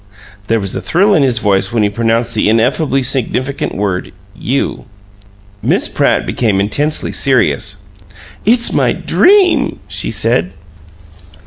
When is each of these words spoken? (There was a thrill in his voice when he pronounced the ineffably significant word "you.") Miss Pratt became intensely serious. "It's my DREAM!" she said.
(There 0.47 0.59
was 0.59 0.75
a 0.75 0.81
thrill 0.81 1.13
in 1.13 1.21
his 1.21 1.37
voice 1.37 1.71
when 1.71 1.83
he 1.83 1.89
pronounced 1.91 2.33
the 2.33 2.49
ineffably 2.49 3.03
significant 3.03 3.75
word 3.75 4.11
"you.") 4.35 4.85
Miss 5.61 5.87
Pratt 5.87 6.25
became 6.25 6.59
intensely 6.59 7.11
serious. 7.11 7.83
"It's 8.43 8.73
my 8.73 8.93
DREAM!" 8.93 9.77
she 9.87 10.09
said. 10.09 10.53